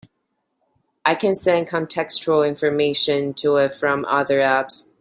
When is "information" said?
2.49-3.35